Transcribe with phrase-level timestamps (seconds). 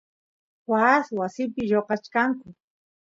[0.71, 2.47] waas wasipi lloqachkanku